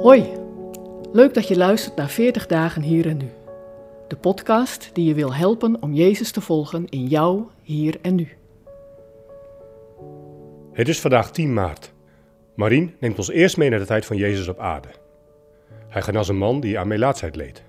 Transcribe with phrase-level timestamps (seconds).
[0.00, 0.32] Hoi,
[1.12, 3.28] leuk dat je luistert naar 40 dagen hier en nu.
[4.08, 8.28] De podcast die je wil helpen om Jezus te volgen in jou, hier en nu.
[10.72, 11.92] Het is vandaag 10 maart.
[12.54, 14.88] Marien neemt ons eerst mee naar de tijd van Jezus op aarde.
[15.88, 17.64] Hij genas een man die aan melaatsheid leed.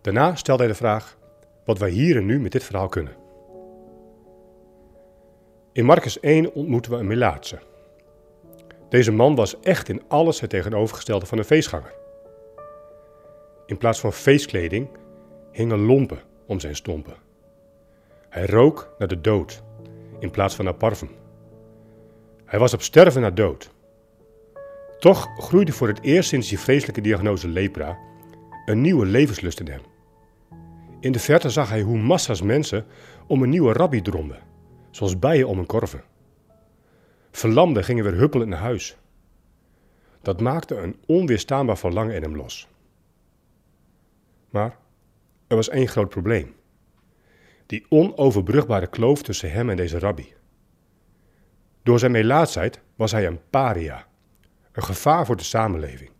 [0.00, 1.18] Daarna stelt hij de vraag
[1.64, 3.16] wat wij hier en nu met dit verhaal kunnen.
[5.72, 7.58] In Marcus 1 ontmoeten we een melaatse.
[8.92, 11.94] Deze man was echt in alles het tegenovergestelde van een feestganger.
[13.66, 14.88] In plaats van feestkleding
[15.52, 17.14] hingen lompen om zijn stompen.
[18.28, 19.62] Hij rook naar de dood
[20.18, 21.10] in plaats van naar parfum.
[22.44, 23.70] Hij was op sterven naar dood.
[24.98, 27.98] Toch groeide voor het eerst sinds die vreselijke diagnose lepra
[28.66, 29.82] een nieuwe levenslust in hem.
[31.00, 32.86] In de verte zag hij hoe massa's mensen
[33.26, 34.42] om een nieuwe rabbi dromden,
[34.90, 36.11] zoals bijen om een korven.
[37.32, 38.96] Verlamden gingen weer huppelend naar huis.
[40.22, 42.68] Dat maakte een onweerstaanbaar verlangen in hem los.
[44.50, 44.76] Maar
[45.46, 46.54] er was één groot probleem.
[47.66, 50.34] Die onoverbrugbare kloof tussen hem en deze rabbi.
[51.82, 54.06] Door zijn melaatsheid was hij een paria,
[54.72, 56.10] een gevaar voor de samenleving.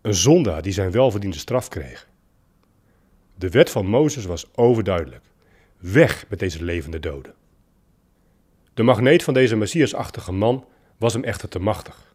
[0.00, 2.08] Een zondaar die zijn welverdiende straf kreeg.
[3.34, 5.24] De wet van Mozes was overduidelijk.
[5.78, 7.34] Weg met deze levende doden.
[8.76, 10.64] De magneet van deze messiasachtige man
[10.96, 12.14] was hem echter te machtig.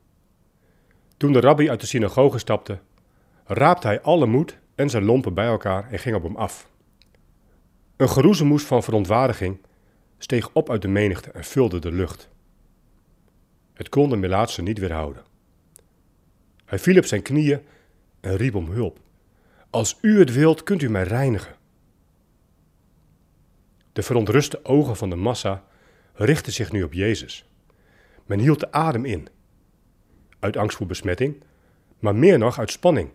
[1.18, 2.80] Toen de rabbi uit de synagoge stapte,
[3.46, 6.70] raapte hij alle moed en zijn lompen bij elkaar en ging op hem af.
[7.98, 9.58] Een geroezemoes van verontwaardiging
[10.18, 12.30] steeg op uit de menigte en vulde de lucht.
[13.74, 15.24] Het kon de melaatse niet weerhouden.
[16.66, 17.62] Hij viel op zijn knieën
[18.20, 19.00] en riep om hulp.
[19.70, 21.56] Als u het wilt, kunt u mij reinigen.
[23.94, 25.64] De verontruste ogen van de massa
[26.26, 27.46] richtten zich nu op Jezus.
[28.26, 29.28] Men hield de adem in,
[30.40, 31.44] uit angst voor besmetting,
[32.00, 33.12] maar meer nog uit spanning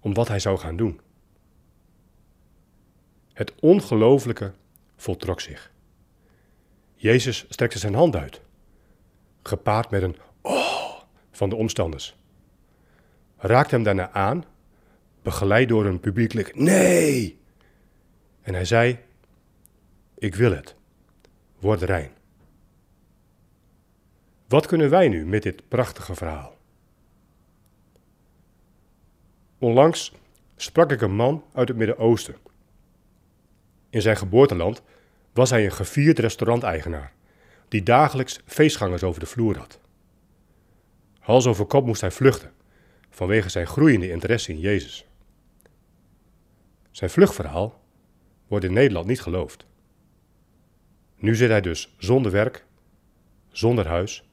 [0.00, 1.00] om wat hij zou gaan doen.
[3.32, 4.52] Het ongelooflijke
[4.96, 5.72] voltrok zich.
[6.94, 8.40] Jezus strekte zijn hand uit,
[9.42, 12.16] gepaard met een oh van de omstanders.
[13.36, 14.44] Raakte hem daarna aan,
[15.22, 17.40] begeleid door een publiekelijk nee.
[18.42, 18.98] En hij zei:
[20.14, 20.76] Ik wil het.
[21.58, 22.17] Word rein.
[24.48, 26.56] Wat kunnen wij nu met dit prachtige verhaal?
[29.58, 30.12] Onlangs
[30.56, 32.36] sprak ik een man uit het Midden-Oosten.
[33.90, 34.82] In zijn geboorteland
[35.32, 37.12] was hij een gevierd restauranteigenaar,
[37.68, 39.80] die dagelijks feestgangers over de vloer had.
[41.18, 42.52] Hals over kop moest hij vluchten,
[43.10, 45.06] vanwege zijn groeiende interesse in Jezus.
[46.90, 47.80] Zijn vluchtverhaal
[48.46, 49.66] wordt in Nederland niet geloofd.
[51.16, 52.64] Nu zit hij dus zonder werk,
[53.50, 54.27] zonder huis,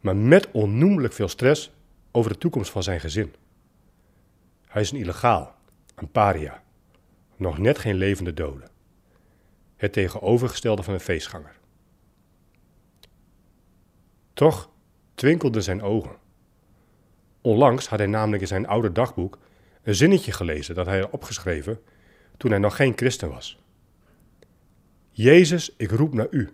[0.00, 1.72] maar met onnoemelijk veel stress
[2.10, 3.34] over de toekomst van zijn gezin.
[4.66, 5.54] Hij is een illegaal,
[5.94, 6.62] een paria,
[7.36, 8.64] nog net geen levende dode.
[9.76, 11.58] Het tegenovergestelde van een feestganger.
[14.32, 14.70] Toch
[15.14, 16.16] twinkelden zijn ogen.
[17.40, 19.38] Onlangs had hij namelijk in zijn oude dagboek
[19.82, 21.80] een zinnetje gelezen dat hij had opgeschreven
[22.36, 23.58] toen hij nog geen christen was.
[25.10, 26.50] Jezus, ik roep naar u.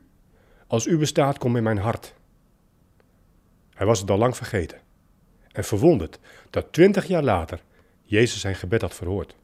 [0.67, 2.15] Als u bestaat, kom in mijn hart.
[3.77, 4.81] Hij was het al lang vergeten
[5.53, 6.19] en verwonderd
[6.51, 7.63] dat twintig jaar later
[8.03, 9.37] Jezus zijn gebed had verhoord.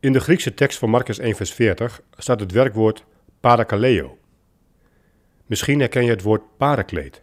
[0.00, 3.04] In de Griekse tekst van Marcus 1 vers 40 staat het werkwoord
[3.40, 4.18] parakaleo.
[5.46, 7.22] Misschien herken je het woord parakleed,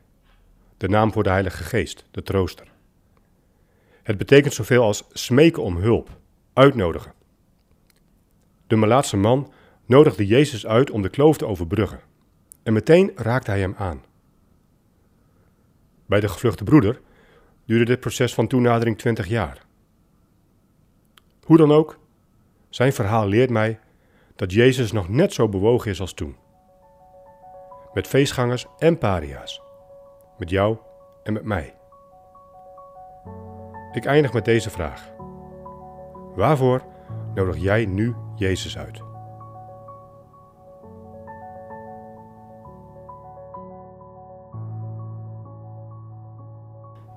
[0.78, 2.68] de naam voor de Heilige Geest, de trooster.
[4.04, 6.10] Het betekent zoveel als smeken om hulp,
[6.54, 7.14] uitnodigen.
[8.68, 9.54] De Malaatse man
[9.86, 12.00] nodigde Jezus uit om de kloof te overbruggen.
[12.64, 14.04] En meteen raakte hij hem aan.
[16.12, 17.02] Bij de gevluchte broeder
[17.66, 19.66] duurde dit proces van toenadering 20 jaar.
[21.44, 22.00] Hoe dan ook,
[22.70, 23.80] zijn verhaal leert mij
[24.36, 26.36] dat Jezus nog net zo bewogen is als toen.
[27.94, 29.62] Met feestgangers en paria's.
[30.38, 30.78] Met jou
[31.24, 31.76] en met mij.
[33.92, 35.12] Ik eindig met deze vraag.
[36.36, 36.84] Waarvoor
[37.36, 39.11] nodig jij nu Jezus uit?